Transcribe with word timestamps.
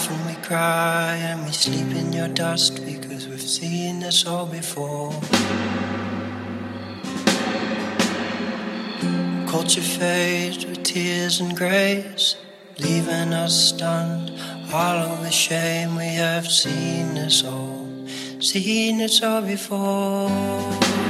laugh 0.00 0.10
and 0.10 0.26
we 0.26 0.42
cry 0.42 1.14
and 1.16 1.44
we 1.44 1.52
sleep 1.52 1.94
in 1.96 2.12
your 2.12 2.28
dust 2.28 2.84
because 2.84 3.28
we've 3.28 3.40
seen 3.40 4.00
this 4.00 4.26
all 4.26 4.46
before. 4.46 5.12
Culture 9.48 9.80
fades 9.80 10.64
with 10.64 10.82
tears 10.82 11.40
and 11.40 11.56
grace, 11.56 12.36
leaving 12.78 13.32
us 13.32 13.68
stunned. 13.68 14.30
hollow 14.70 15.20
with 15.20 15.32
shame, 15.32 15.96
we 15.96 16.14
have 16.14 16.46
seen 16.46 17.14
this 17.14 17.44
all, 17.44 17.88
seen 18.40 18.98
this 18.98 19.22
all 19.22 19.42
before. 19.42 21.09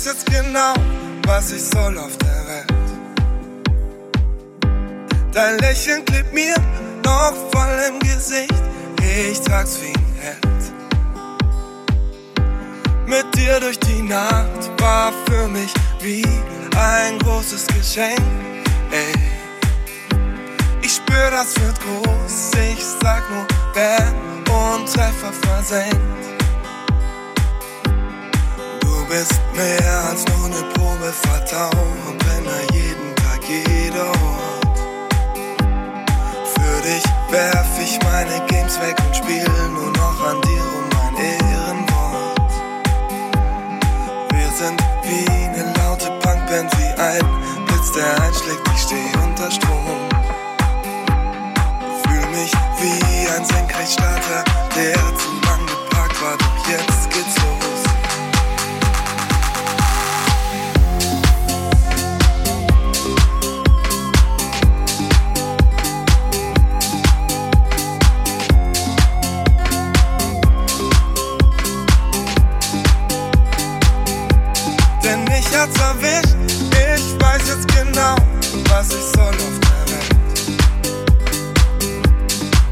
Weiß 0.00 0.06
jetzt 0.06 0.26
genau, 0.26 0.72
was 1.26 1.52
ich 1.52 1.62
soll 1.62 1.98
auf 1.98 2.16
der 2.18 2.46
Welt. 2.46 2.72
Dein 5.32 5.58
Lächeln 5.58 6.04
klebt 6.06 6.32
mir 6.32 6.54
noch 7.04 7.34
voll 7.52 7.78
im 7.88 7.98
Gesicht, 8.00 8.62
ich 8.98 9.40
trag's 9.40 9.78
wie 9.82 9.92
ein 9.92 10.14
Held. 10.20 10.72
Mit 13.06 13.34
dir 13.36 13.60
durch 13.60 13.78
die 13.80 14.02
Nacht 14.02 14.70
war 14.78 15.12
für 15.28 15.48
mich 15.48 15.72
wie 16.00 16.24
ein 16.76 17.18
großes 17.18 17.66
Geschenk. 17.66 18.22
Ey. 18.90 19.12
Ich 20.82 20.94
spür, 20.94 21.30
das 21.30 21.60
wird 21.60 21.78
groß, 21.80 22.52
ich 22.72 22.82
sag 23.02 23.22
nur 23.30 23.46
Bam 23.74 24.14
und 24.78 24.92
Treffer 24.92 25.32
versenkt. 25.42 26.29
Bist 29.10 29.40
mehr 29.56 30.04
als 30.08 30.24
nur 30.26 30.46
eine 30.46 30.62
Probe, 30.72 31.12
vertrau 31.12 31.68
und 32.06 32.16
brenne 32.18 32.60
jeden 32.72 33.12
Tag, 33.16 33.40
jeder 33.48 34.06
Ort. 34.06 34.78
Für 36.54 36.82
dich 36.82 37.02
werf 37.28 37.66
ich 37.82 37.98
meine 38.04 38.46
Games 38.46 38.80
weg 38.80 38.96
und 39.04 39.16
spiel 39.16 39.44
nur 39.74 39.90
noch 39.90 40.24
an 40.24 40.40
dir 40.42 40.62
um 40.62 40.88
mein 40.94 41.16
Ehrenwort. 41.24 42.52
Wir 44.30 44.50
sind 44.56 44.80
wie 45.02 45.28
eine 45.28 45.72
laute 45.78 46.10
Punkband, 46.22 46.70
wie 46.78 47.02
ein 47.02 47.66
Blitz, 47.66 47.90
der 47.90 48.14
einschlägt, 48.22 48.62
ich 48.76 48.80
steh 48.80 49.10
unter 49.24 49.50
Strom. 49.50 50.08
Fühl 52.04 52.26
mich 52.28 52.52
wie 52.78 53.28
ein 53.28 53.44
Senkrechtstarter, 53.44 54.44
der 54.76 54.94
zu 55.16 55.29
hat's 75.60 75.78
erwischt, 75.78 76.36
ich 76.72 77.20
weiß 77.20 77.42
jetzt 77.48 77.68
genau, 77.68 78.16
was 78.70 78.88
ich 78.88 79.04
soll 79.14 79.34
auf 79.34 79.56
der 79.60 79.84
Welt. 79.92 80.14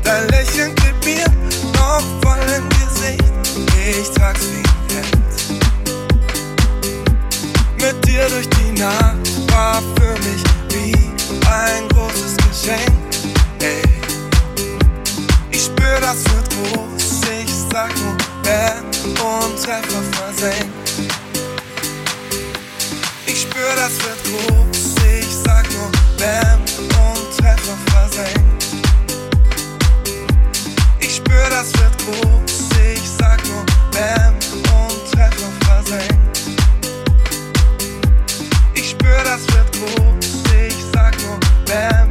Dein 0.03 0.29
Lächeln 0.29 0.75
klebt 0.75 1.05
mir 1.05 1.27
noch 1.75 2.03
voll 2.23 2.39
im 2.57 2.67
Gesicht, 2.71 3.23
ich 3.77 4.11
trag's 4.13 4.47
wie 4.53 4.63
ein 4.63 4.65
Held. 4.95 5.19
Mit 7.77 8.07
dir 8.07 8.27
durch 8.31 8.49
die 8.49 8.73
Nacht 8.81 9.53
war 9.53 9.83
für 9.97 10.15
mich 10.27 10.43
wie 10.71 10.95
ein 11.47 11.89
großes 11.91 12.37
Geschenk. 12.39 12.97
Ey. 13.61 13.83
Ich 15.51 15.65
spür, 15.65 16.01
das 16.01 16.25
wird 16.25 16.49
groß, 16.51 17.21
ich 17.43 17.53
sag 17.71 17.91
nur 17.99 18.17
Bam 18.43 18.85
und 19.27 19.63
Treffer 19.63 20.03
versenkt. 20.13 20.68
Spür, 23.69 23.77
das 23.77 23.93
wird 24.05 24.25
groß, 24.25 24.95
ich 25.21 25.35
sag 25.45 25.67
nur 25.73 25.91
Bam 26.19 26.61
und 26.61 27.37
Treffer 27.37 27.77
versenkt. 27.91 28.67
Ich 31.01 31.17
spür, 31.17 31.51
das 31.51 31.73
wird 31.75 31.99
groß, 31.99 32.69
ich 32.95 33.11
sag 33.19 33.41
nur 33.49 33.65
Bam 33.93 34.35
und 34.35 35.13
Treffer 35.13 35.53
versenkt. 35.67 36.41
Ich 38.75 38.91
spür, 38.91 39.23
das 39.25 39.43
wird 39.55 39.73
groß, 39.73 40.43
ich 40.69 40.77
sag 40.93 41.17
nur 41.23 41.39
Bam 41.67 42.08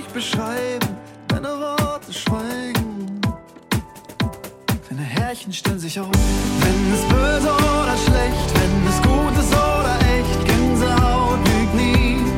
nicht 0.00 0.14
beschreiben, 0.14 0.96
deine 1.28 1.48
Worte 1.48 2.12
schweigen. 2.12 3.20
Deine 4.88 5.02
Härchen 5.02 5.52
stellen 5.52 5.78
sich 5.78 6.00
auf. 6.00 6.08
Wenn 6.60 6.94
es 6.94 7.02
böse 7.02 7.52
oder 7.52 7.96
schlecht, 8.06 8.48
wenn 8.54 8.88
es 8.88 9.02
gut 9.02 9.34
ist 9.38 9.52
oder 9.52 9.96
echt, 10.16 10.46
Gänsehaut 10.46 11.38
lügt 11.48 11.74
nie. 11.74 12.29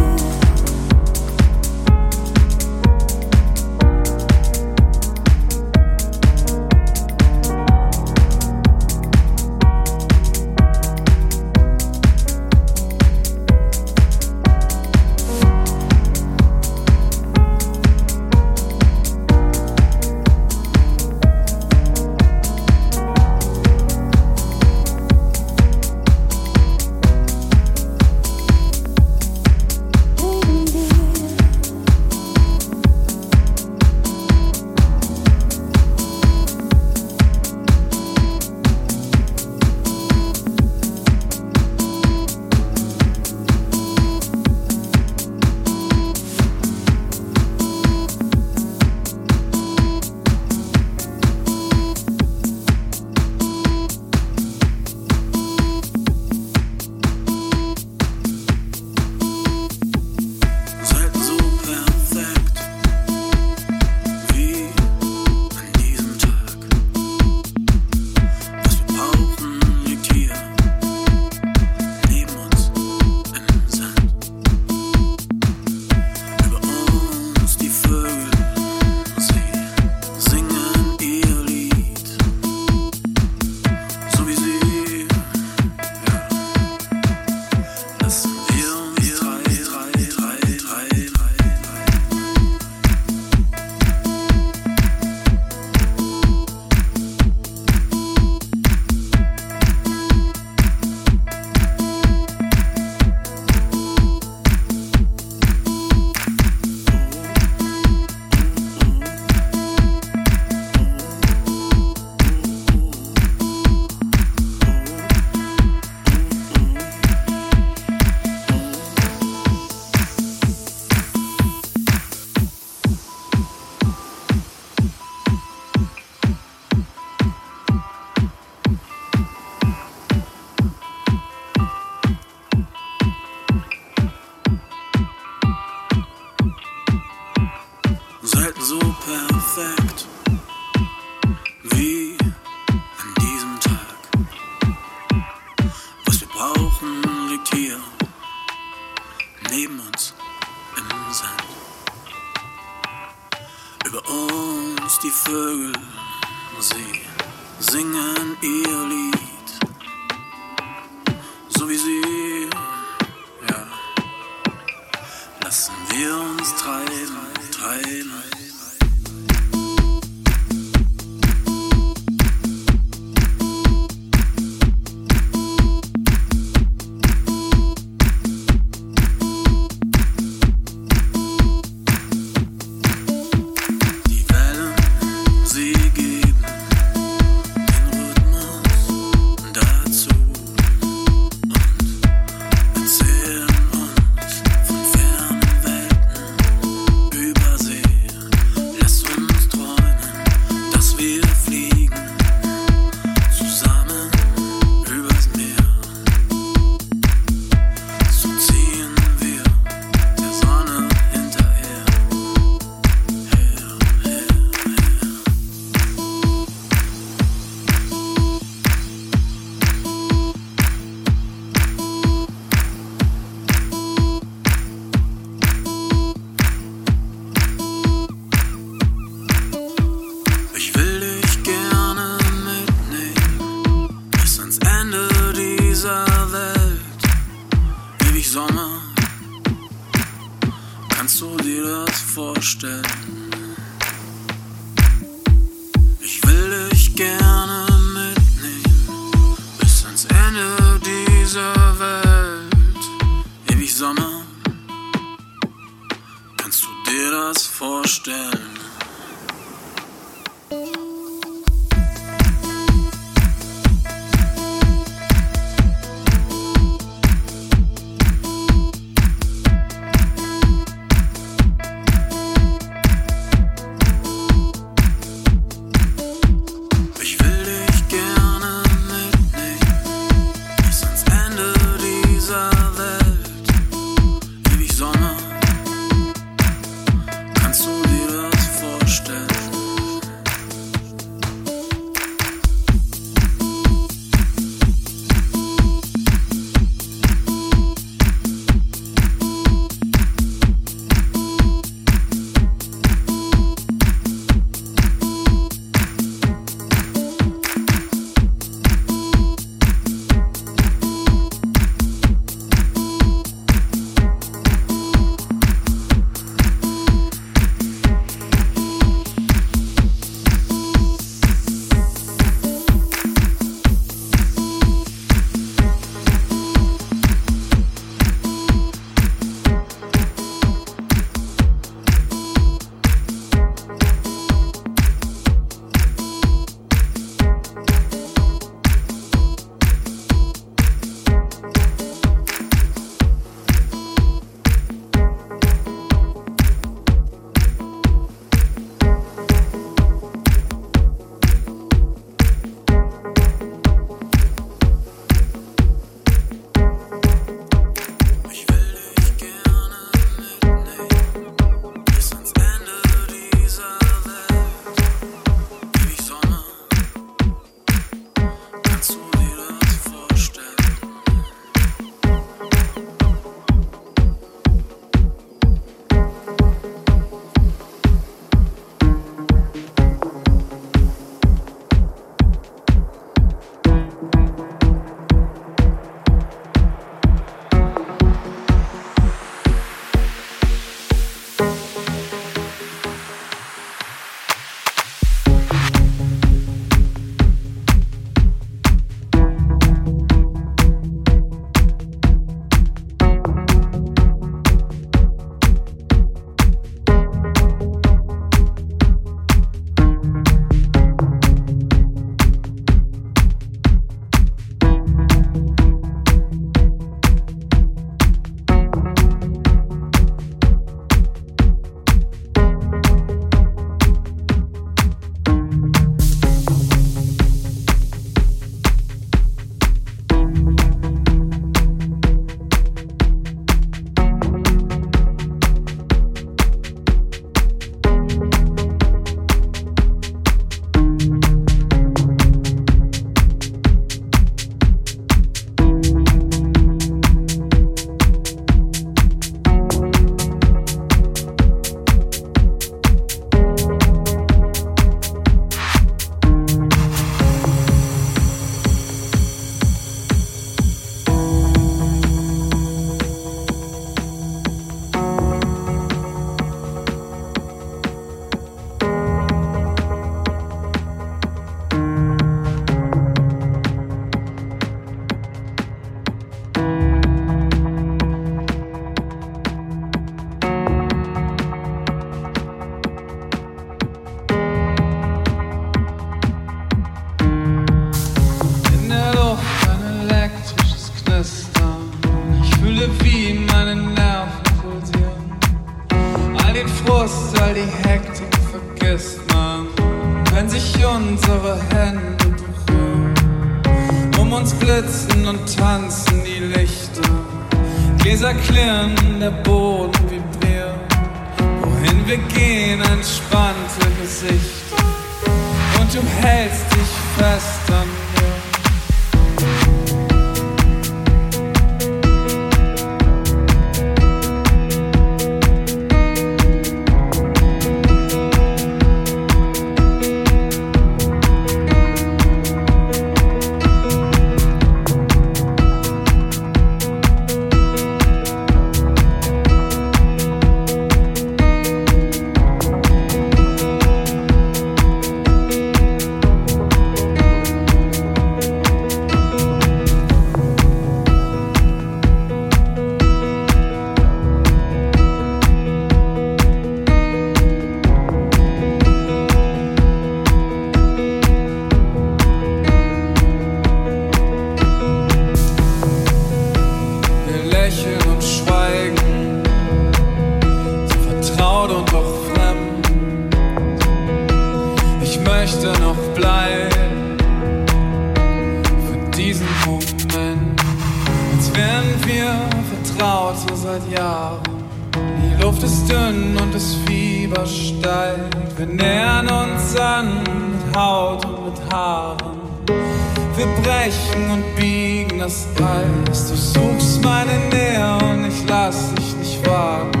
wir 593.42 593.62
brechen 593.62 594.30
und 594.30 594.56
biegen 594.56 595.18
das 595.18 595.48
Eis. 595.56 596.28
Du 596.28 596.36
suchst 596.36 597.02
meine 597.02 597.38
Nähe 597.50 597.98
und 598.04 598.26
ich 598.26 598.48
lass 598.48 598.94
dich 598.94 599.16
nicht 599.16 599.46
warten. 599.46 600.00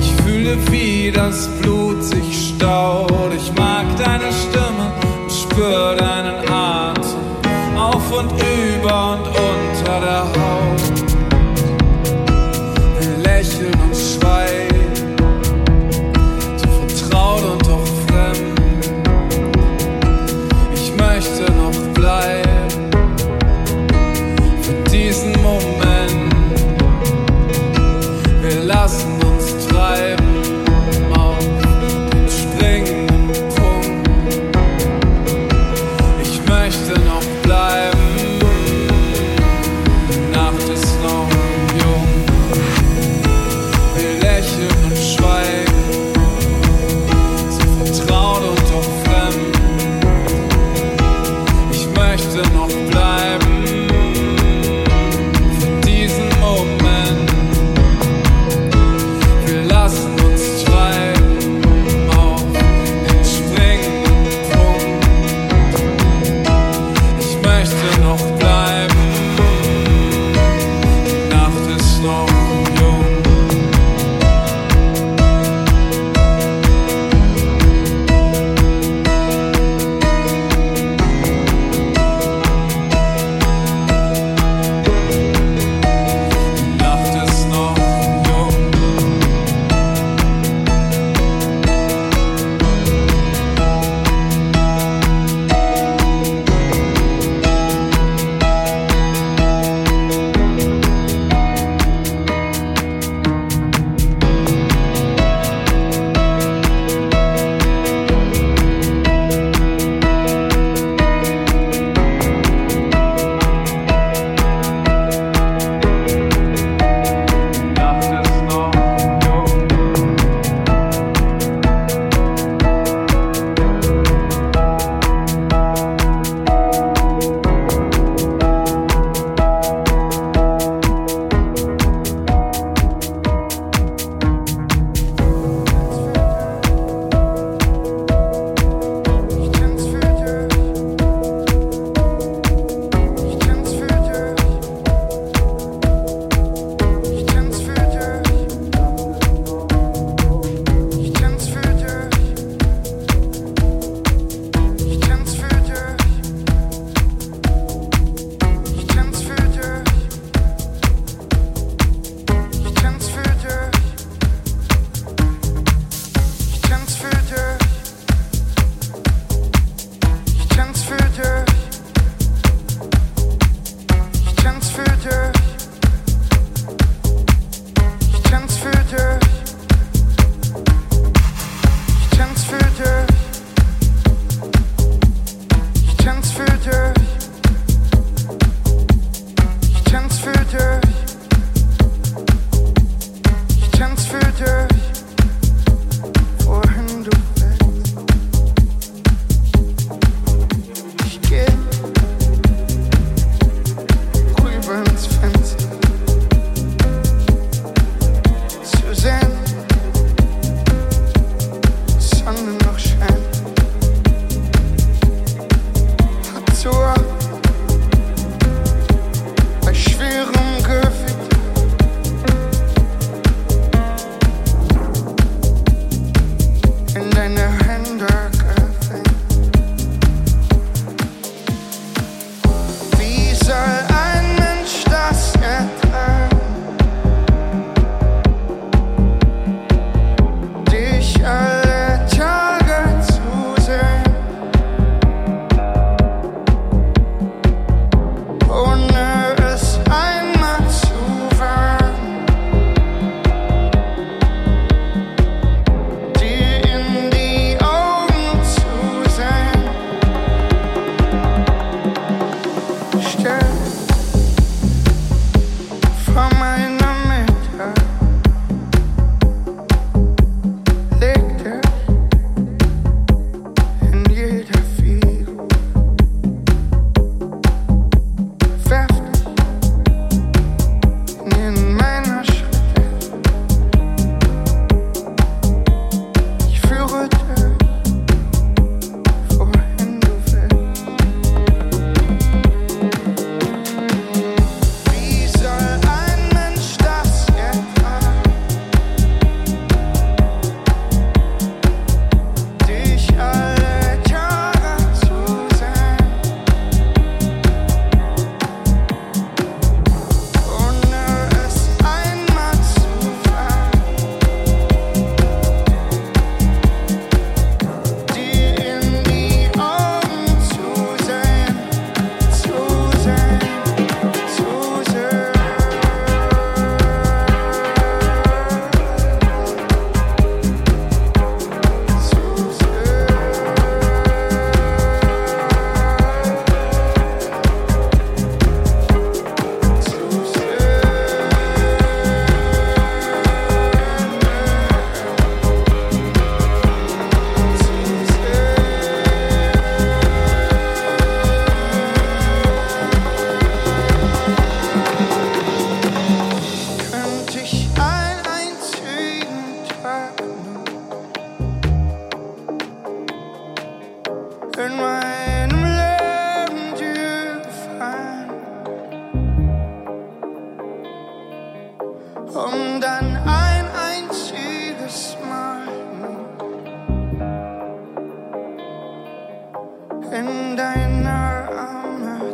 Ich 0.00 0.12
fühle, 0.22 0.56
wie 0.70 1.10
das 1.10 1.48
Blut 1.60 2.02
sich 2.04 2.54
staut. 2.54 3.32
Ich 3.34 3.52
mag 3.54 3.84
deine 3.98 4.32
Stimme 4.32 4.92
und 5.02 5.32
spür 5.32 5.96
deinen 5.96 6.48
Atem. 6.48 7.76
Auf 7.76 8.12
und 8.12 8.30
über 8.32 9.12
und 9.14 9.26
unter 9.26 10.00
der 10.00 10.22
Haut. 10.22 10.89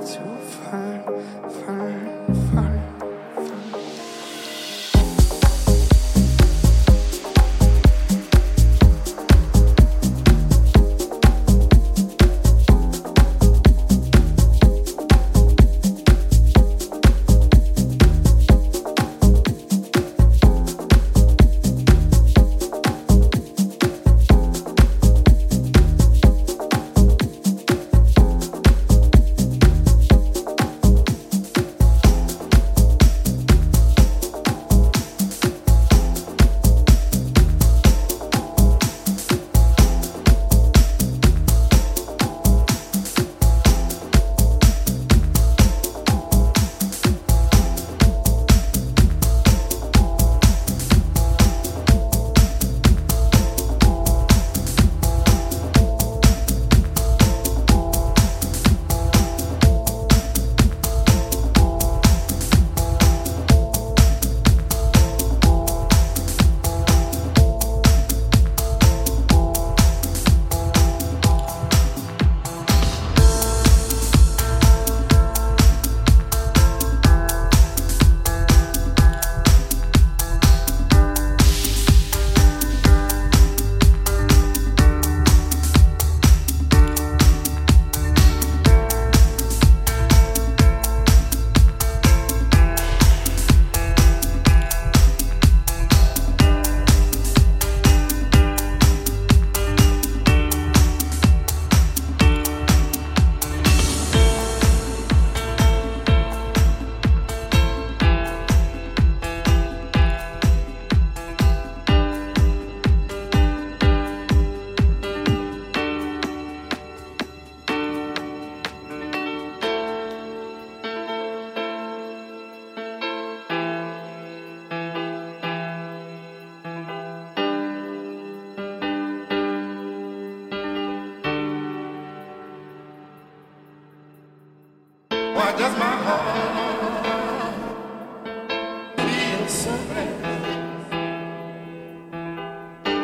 to 0.06 0.20
find 0.38 0.85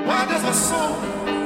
Why 0.07 0.27
does 0.29 0.43
my 0.43 0.51
soul 0.51 1.42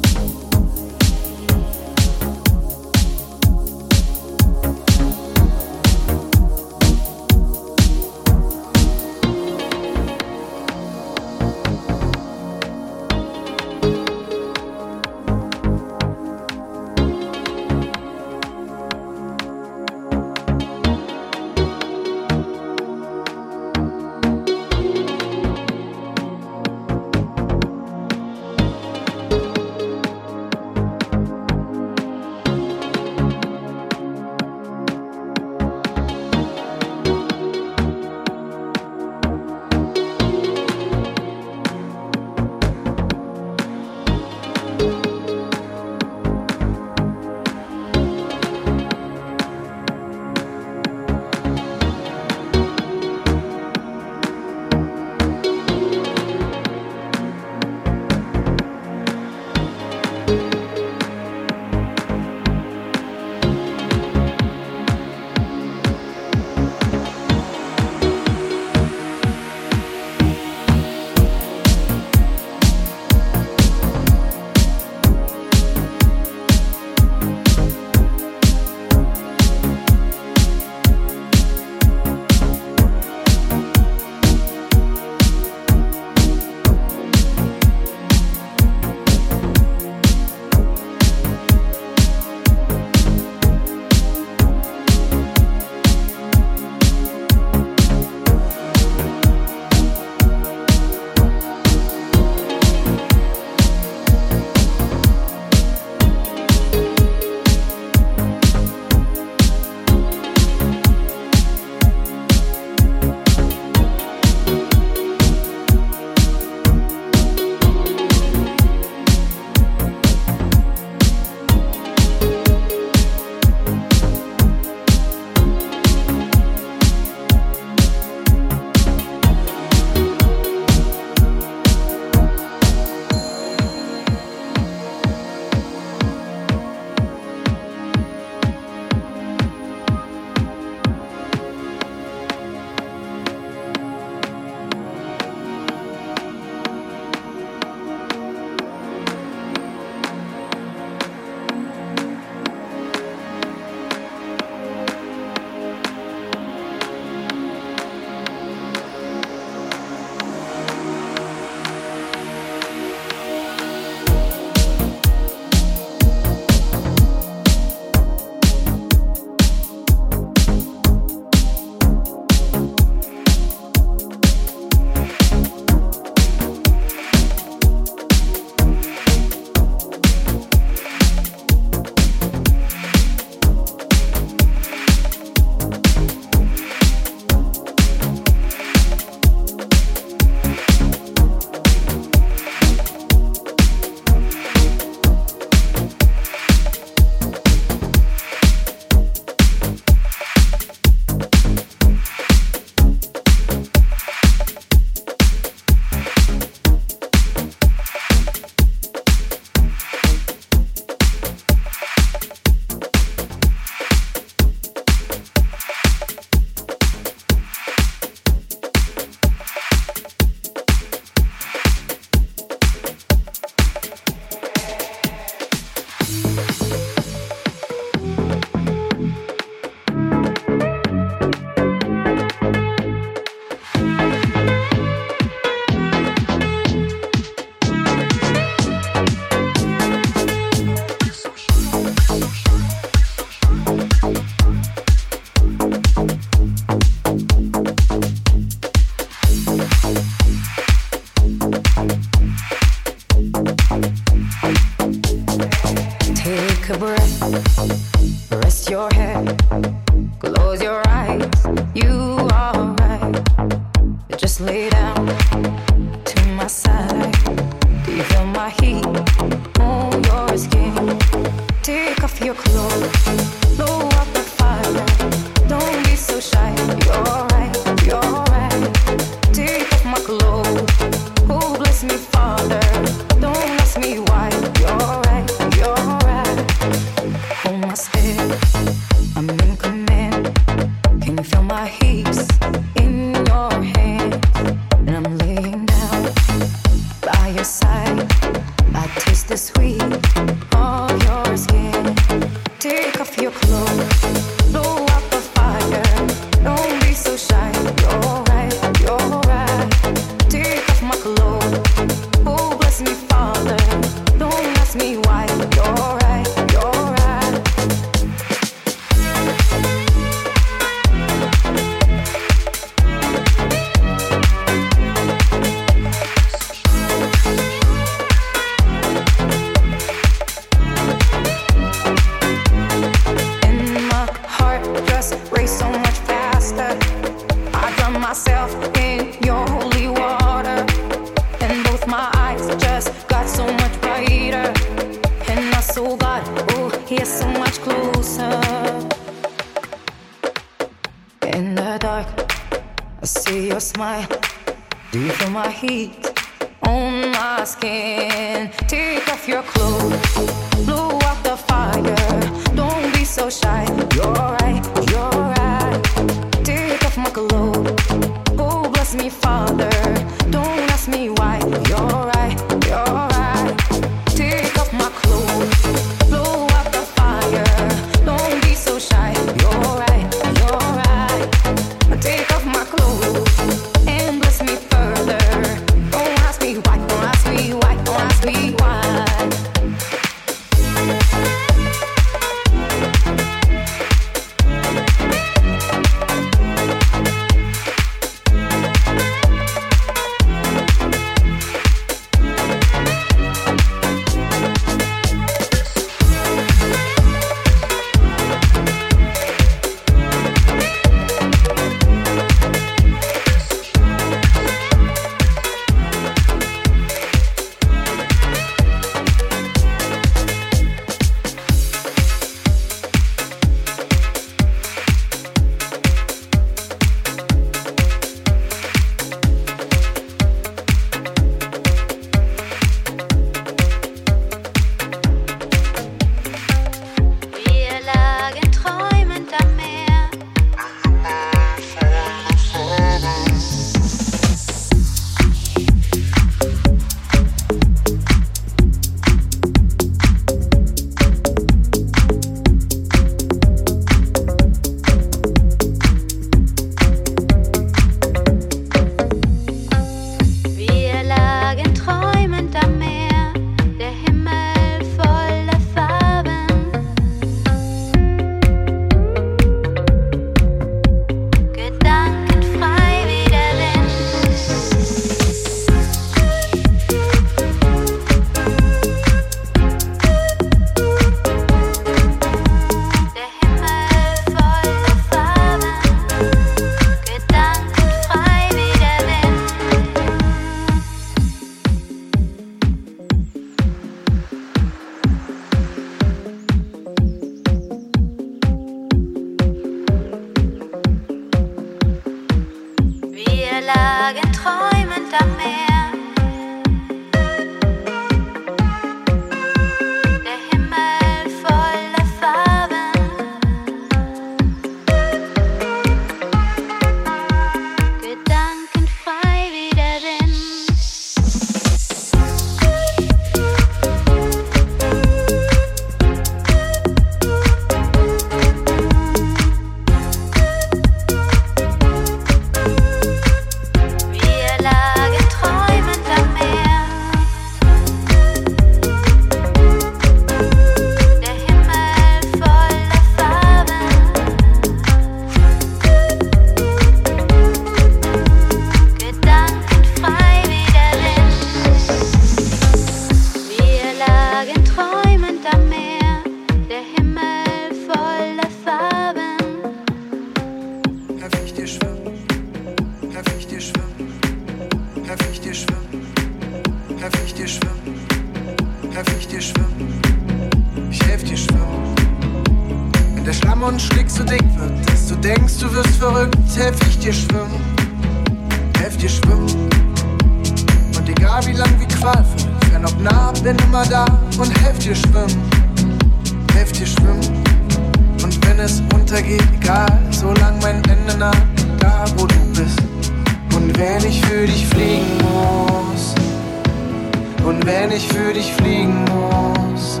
Und 597.58 597.66
wenn 597.66 597.90
ich 597.90 598.06
für 598.06 598.32
dich 598.32 598.52
fliegen 598.52 599.04
muss, 599.06 600.00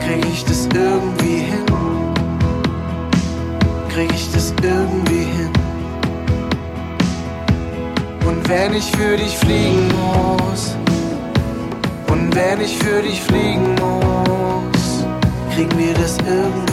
krieg 0.00 0.24
ich 0.32 0.42
das 0.46 0.66
irgendwie 0.74 1.40
hin. 1.40 1.66
Krieg 3.92 4.10
ich 4.14 4.32
das 4.32 4.54
irgendwie 4.62 5.24
hin. 5.24 5.52
Und 8.26 8.48
wenn 8.48 8.72
ich 8.72 8.90
für 8.92 9.14
dich 9.14 9.36
fliegen 9.36 9.88
muss, 9.88 10.74
und 12.08 12.34
wenn 12.34 12.62
ich 12.62 12.74
für 12.78 13.02
dich 13.02 13.20
fliegen 13.20 13.74
muss, 13.74 15.04
kriegen 15.54 15.78
wir 15.78 15.92
das 15.92 16.16
irgendwie 16.26 16.62
hin. 16.64 16.69